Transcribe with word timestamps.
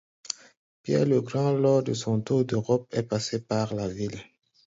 Pierre 0.81 1.05
le 1.05 1.21
Grand, 1.21 1.51
lors 1.53 1.83
de 1.83 1.93
son 1.93 2.21
tour 2.21 2.43
d'Europe, 2.43 2.87
est 2.91 3.03
passé 3.03 3.39
par 3.39 3.75
la 3.75 3.87
ville. 3.87 4.19